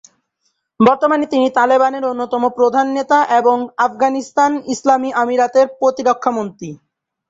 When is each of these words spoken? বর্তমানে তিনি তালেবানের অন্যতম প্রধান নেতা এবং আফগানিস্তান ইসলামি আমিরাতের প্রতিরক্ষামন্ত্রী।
বর্তমানে 0.79 1.25
তিনি 1.25 1.47
তালেবানের 1.57 2.03
অন্যতম 2.05 2.43
প্রধান 2.57 2.85
নেতা 2.97 3.19
এবং 3.39 3.57
আফগানিস্তান 3.87 4.51
ইসলামি 4.73 5.09
আমিরাতের 5.21 5.65
প্রতিরক্ষামন্ত্রী। 5.79 6.69